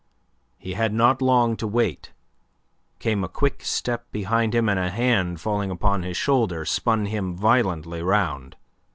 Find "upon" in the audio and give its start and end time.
5.69-6.01